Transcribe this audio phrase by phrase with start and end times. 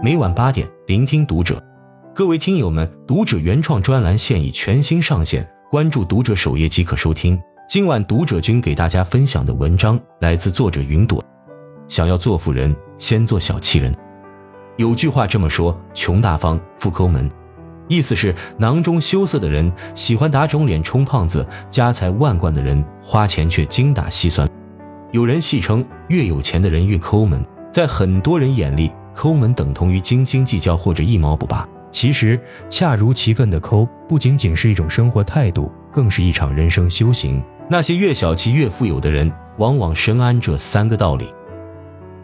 [0.00, 1.60] 每晚八点，聆听读者。
[2.14, 7.42] 各位听友们，读者原创专栏现已全新上线，关注读者首页即可收听。
[7.68, 11.24] 今晚读者君给大家分享的文章来自作者云朵。
[11.88, 13.92] 想要做富人，先做小气人。
[14.76, 17.28] 有句话这么说：穷大方，富抠门。
[17.88, 24.48] 意思是囊中羞涩的人喜欢打肿脸充胖子，家财万贯的人花钱却精打细算。
[25.10, 27.44] 有人戏称，越有钱的人越抠门。
[27.70, 31.68] 在很多人眼里，抠门等同于斤斤计较或者一毛不拔。
[31.90, 32.40] 其实，
[32.70, 37.42] 恰如其分的抠，不仅仅是一种生活态度，更是一场人生修行。
[37.68, 41.34] 那些越小气越富有的人，往往深谙这三个道理：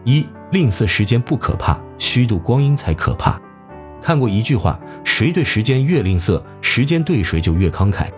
[0.04, 3.40] 一、吝啬时间不可怕，虚度光阴才可怕。
[4.00, 8.10] 看过一句话，谁对时间越吝啬，时间对谁就越慷慨。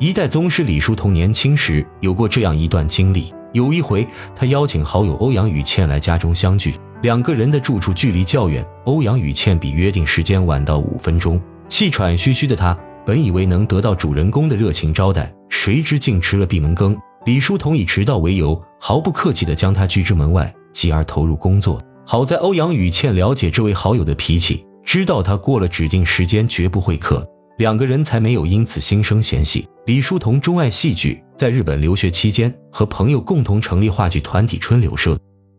[0.00, 3.32] 一代宗师李叔同年轻时有过这样一段经历。
[3.52, 11.40] 有一回，他邀请好友欧阳予倩来家中相聚，两个人的住处距离较远，欧阳予倩比约定时间晚到五分钟。
[11.68, 16.96] 气喘吁吁的他，本以为能得到主人公的热情招待，谁知竟吃了闭门羹。
[17.26, 21.82] 李叔同以迟到为由，毫不客气地将他拒之门外，继而投入工作。
[22.06, 27.28] 好在欧阳予倩了解这位好友的脾气，知道他过了指定时间绝不会客。
[27.58, 29.66] 两个人才没有因此心生嫌隙。
[29.84, 35.18] 李叔同钟爱戏剧，在日本留学期间，和朋友共同成立话剧团体春柳社。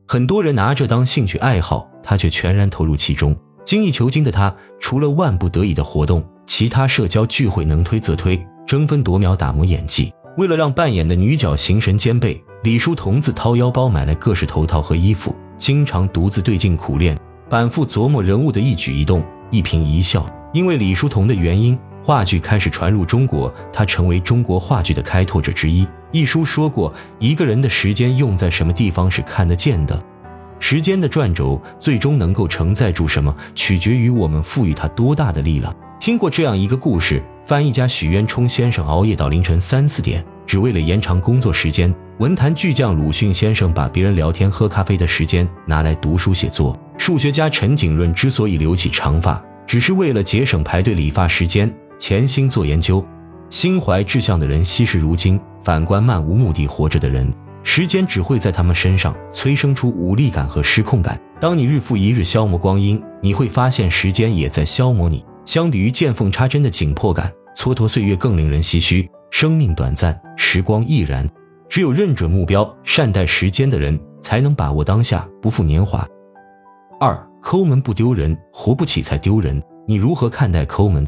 [0.10, 3.36] 很多人拿这当兴趣爱好，他却全然投入其中。
[3.66, 10.14] 精益求精的他，除了万不得已的活动，其他社交聚会能推则推，争分夺秒打磨演技。
[10.38, 17.18] 为了让扮演的女角形神兼备，李叔同自掏腰包买来各式头套和衣服，经常独自对镜苦练，
[17.50, 20.26] 反复琢磨人物的一举一动，一颦一笑。
[20.54, 21.78] 因为李叔同的原因。
[22.04, 25.86] 话剧开始传入中国，他成为中国话剧的开拓者之一。
[26.12, 30.04] 一书说过，一个人的时间用在什么地方是看得见的。
[30.60, 35.76] 时间的转轴最终能够承载住什么，取决于我们赋予它多大的力量。
[36.00, 51.74] 听过这样一个故事：翻译家许渊冲先生熬夜到凌晨三四点，只为了延长工作时间；文坛巨匠鲁迅先生把别人聊天喝咖啡的时间拿来读书写作；数学家陈景润之所以留起长发，只是为了节省排队理发时间。
[52.00, 53.04] 潜心做研究，
[53.50, 55.40] 心怀志向的人惜时如金。
[55.62, 61.20] 反观漫无目的活着的人，时间只会在他们身上催生出无力感和失控感。
[61.42, 65.26] 当你日复一日消磨光阴，你会发现时间也在消磨你。
[65.46, 69.10] 相比于见缝插针的紧迫感，蹉跎岁月更令人唏嘘。
[69.30, 71.30] 生命短暂，时光亦然。
[71.68, 76.08] 只有认准目标，善待时间的人，才能把握当下，不负年华。
[77.00, 79.62] 二抠门不丢人，活不起才丢人。
[79.86, 81.06] 你如何看待抠门？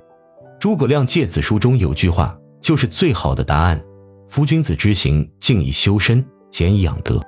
[0.59, 3.81] 诸葛亮诫子书中有句话，就是最好的答案：
[4.27, 7.21] 夫君子之行，静以修身，俭以养德。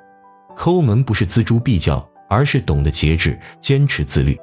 [0.58, 4.38] 抠门不是锱铢必较，而是懂得节制，坚持自律。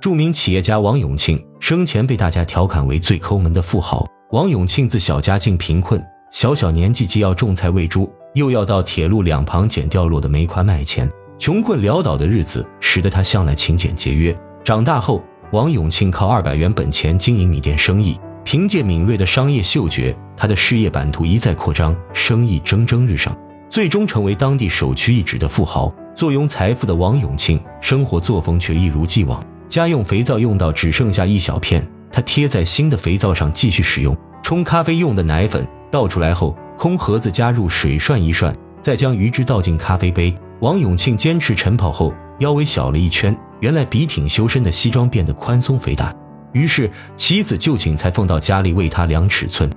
[0.00, 4.06] 著名企业家王永庆生前被大家调侃为最抠门的富豪。
[4.30, 6.02] 王永庆自小家境贫困，
[6.32, 14.34] 小小年纪既要种菜喂猪，又要到铁路两旁捡掉落的煤块卖钱，穷困潦倒的日子使得他向来勤俭节约。
[14.64, 23.36] 长大后，王永庆靠二百元本钱经营米店生意，凭借敏锐的商业嗅觉，他的事业版图一再扩张，生意蒸蒸日上，
[23.68, 25.94] 最终成为当地首屈一指的富豪。
[26.16, 29.44] 坐拥财富的王永庆，生活作风却一如既往。
[29.68, 34.16] 家用肥皂用到只剩下一小片，他贴在新的肥皂上继续使用。
[34.42, 40.36] 冲咖啡用的奶粉倒出来后，空盒子加入水涮一涮，再将鱼汁倒进咖啡杯。
[40.60, 42.14] 王永庆坚持晨跑后。
[42.40, 46.16] 腰围小了一圈，原来笔挺修身的西装变得宽松肥大。
[46.52, 49.70] 于是妻子就请裁缝到家里为他量尺寸。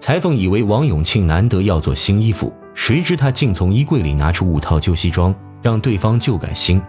[0.00, 6.82] 裁缝以为王永庆难得要做新衣服，谁知他竟从衣柜里拿出五套旧西装，让对方旧改新。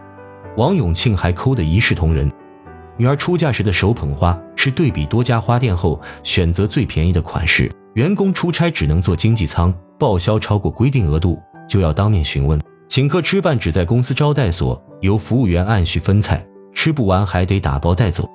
[0.58, 2.32] 王永庆还抠得一视同仁。
[2.98, 7.72] 女儿出嫁时的手捧花，是对比多家花店后选择最便宜的款式。
[7.94, 11.40] 员工出差只能坐经济舱，报销超过规定额度
[11.70, 12.60] 就要当面询问。
[12.88, 18.30] 请客吃饭只在公司招待所，由服务员按需分菜，吃不完还得打包带走。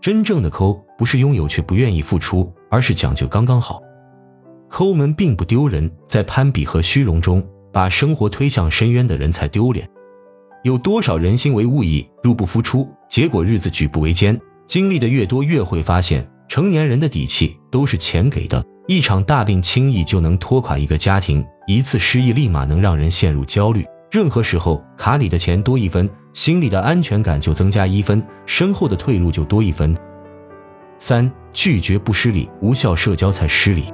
[0.00, 3.82] 真正的抠不是拥有却不愿意付出，而是讲究刚刚好。
[4.68, 9.90] 抠门并不丢人，在攀比和虚荣中把生活推向深渊的人才丢脸。
[10.62, 14.40] 有多少人心为物役，入不敷出，结果日子举步维艰。
[14.66, 18.64] 经历的越多，越会发现，成年人的底气都是钱给的。
[18.88, 23.86] 一场大病轻易就能拖垮一个家庭，一次失忆立马能让人陷入焦虑。
[24.10, 29.96] 任何时候，卡里的钱多一分，心里的安全感就增加一分，身后的退路就多一分。
[30.98, 33.84] 三拒绝不失礼，无效社交才失礼。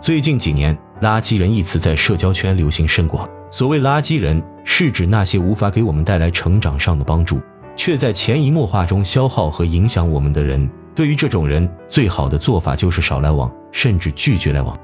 [0.00, 3.28] 最近几年，“垃圾人”一词在社交圈流行甚广。
[3.52, 7.40] 所谓垃圾人，是指那些无法给我们带来成长上的帮助，
[7.76, 10.68] 却在潜移默化中消耗和影响我们的人。
[10.96, 14.74] 对于这种人，最好的做法就是少来往，甚至拒绝来往。《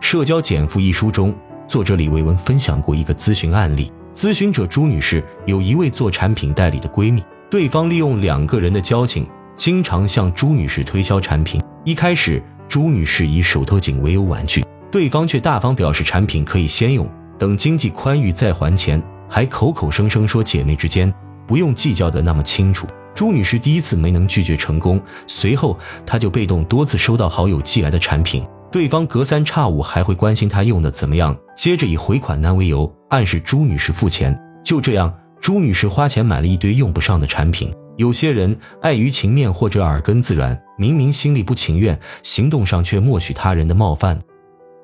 [0.00, 1.32] 社交减负》一书中，
[1.68, 3.92] 作者李维文分享过一个咨询案例。
[4.12, 11.62] 咨询者朱女士有一位做产品代理的闺蜜，对方利用两个人的交情，经常向朱女士推销产品。
[11.84, 17.08] 一开始，朱女士以手头紧为由婉拒，对方却大方表示产品可以先用，
[17.38, 21.14] 等经济宽裕再还钱，还口口声声说姐妹之间
[21.46, 22.88] 不用计较的那么清楚。
[23.18, 25.76] 朱女士第一次没能拒绝成功，随后
[26.06, 34.40] 她就被动多次收到好友寄来的产品，对方隔三差五还会关心她用的怎么样，接着以回款难为由暗示朱女士付钱。
[34.62, 37.74] 就这样，朱女士花钱买了一堆用不上的产品。
[37.96, 44.20] 有些人碍于情面或者耳根子软，明明心里不情愿，行动上却默许他人的冒犯。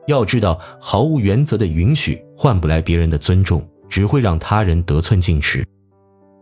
[0.09, 5.65] 要知道，毫无原则的允许换不来别人的尊重，只会让他人得寸进尺。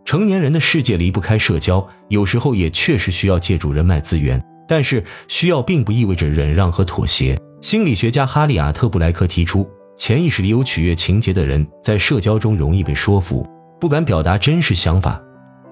[0.05, 7.39] 成年人的世界离不开社交，有时候也确实需要借助人脉资源，但是需要并不意味着忍让和妥协。
[7.61, 13.49] 心理学家哈利亚特布莱克提出，潜意识里有取悦情节的人，在社交中容易被说服，
[13.81, 15.23] 不敢表达真实想法，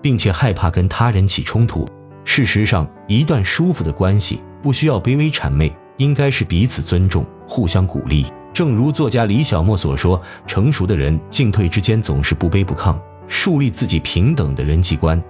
[0.01, 1.89] 并且害怕跟他人起冲突。
[2.25, 8.27] 事实上，一段舒服的关系不需要卑微谄媚，应该是彼此尊重、互相鼓励。
[8.53, 12.97] 正如作家李小墨所说：“成熟的人进退之间总是不卑不亢。”
[13.31, 15.23] 树立自己平等的人际观，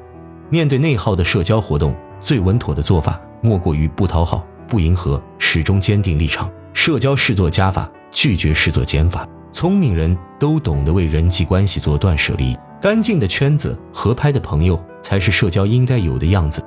[0.49, 6.51] 面对内耗的社交活动，最稳妥的做法莫过于不讨好、不迎合，始终坚定立场。
[6.73, 9.29] 社交视作加法，拒绝视作减法。
[9.53, 16.65] 聪明人都懂得为人际关系做断舍离，干净的圈子、合拍的朋友才是社交应该有的样子。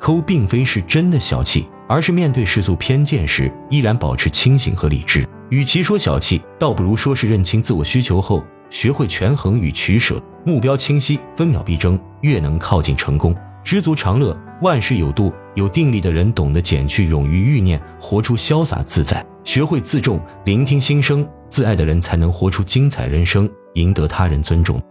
[0.00, 5.28] 抠并非是真的小气，而是面对世俗偏见时依然保持清醒和理智。
[5.48, 8.44] 与其说小气，倒不如说是认清自我需求后。
[8.68, 13.36] 学会权衡与取舍，目标清晰，分秒必争，越能靠近成功。
[13.62, 15.32] 知足常乐，万事有度。
[15.54, 19.24] 有定力的人懂得减去冗余欲念，活出潇洒自在。
[19.44, 21.28] 学会自重，聆听心声。
[21.48, 24.82] 自爱的人才能活出精彩人生，赢得他人尊重。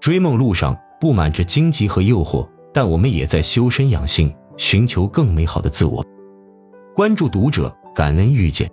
[0.00, 6.04] 追梦路上布满着荆棘和诱惑，但我们也在修身养性，寻求更美好的自我。
[6.96, 8.68] 关注读者，感恩遇见。